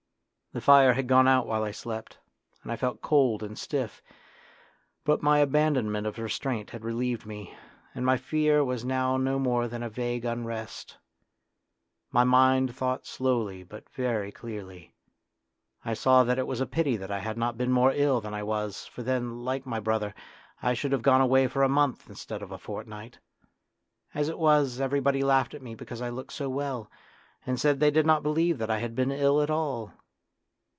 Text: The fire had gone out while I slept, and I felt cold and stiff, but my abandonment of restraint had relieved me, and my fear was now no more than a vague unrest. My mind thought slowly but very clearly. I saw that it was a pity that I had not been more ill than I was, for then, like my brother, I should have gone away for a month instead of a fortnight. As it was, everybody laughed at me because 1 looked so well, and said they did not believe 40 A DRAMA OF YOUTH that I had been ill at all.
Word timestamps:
The 0.53 0.59
fire 0.59 0.91
had 0.91 1.07
gone 1.07 1.29
out 1.29 1.47
while 1.47 1.63
I 1.63 1.71
slept, 1.71 2.17
and 2.61 2.73
I 2.73 2.75
felt 2.75 2.99
cold 3.01 3.41
and 3.41 3.57
stiff, 3.57 4.03
but 5.05 5.23
my 5.23 5.39
abandonment 5.39 6.05
of 6.05 6.19
restraint 6.19 6.71
had 6.71 6.83
relieved 6.83 7.25
me, 7.25 7.55
and 7.95 8.05
my 8.05 8.17
fear 8.17 8.61
was 8.61 8.83
now 8.83 9.15
no 9.15 9.39
more 9.39 9.69
than 9.69 9.81
a 9.81 9.89
vague 9.89 10.25
unrest. 10.25 10.97
My 12.11 12.25
mind 12.25 12.75
thought 12.75 13.05
slowly 13.05 13.63
but 13.63 13.89
very 13.91 14.29
clearly. 14.29 14.93
I 15.85 15.93
saw 15.93 16.25
that 16.25 16.37
it 16.37 16.47
was 16.47 16.59
a 16.59 16.65
pity 16.67 16.97
that 16.97 17.11
I 17.11 17.19
had 17.19 17.37
not 17.37 17.57
been 17.57 17.71
more 17.71 17.93
ill 17.93 18.19
than 18.19 18.33
I 18.33 18.43
was, 18.43 18.85
for 18.85 19.03
then, 19.03 19.45
like 19.45 19.65
my 19.65 19.79
brother, 19.79 20.13
I 20.61 20.73
should 20.73 20.91
have 20.91 21.01
gone 21.01 21.21
away 21.21 21.47
for 21.47 21.63
a 21.63 21.69
month 21.69 22.09
instead 22.09 22.41
of 22.41 22.51
a 22.51 22.57
fortnight. 22.57 23.19
As 24.13 24.27
it 24.27 24.37
was, 24.37 24.81
everybody 24.81 25.23
laughed 25.23 25.53
at 25.53 25.61
me 25.61 25.75
because 25.75 26.01
1 26.01 26.11
looked 26.13 26.33
so 26.33 26.49
well, 26.49 26.91
and 27.45 27.57
said 27.57 27.79
they 27.79 27.89
did 27.89 28.05
not 28.05 28.21
believe 28.21 28.55
40 28.55 28.55
A 28.55 28.57
DRAMA 28.57 28.57
OF 28.57 28.57
YOUTH 28.57 28.67
that 28.67 28.73
I 28.73 28.79
had 28.79 28.95
been 28.95 29.11
ill 29.17 29.41
at 29.41 29.49
all. 29.49 29.93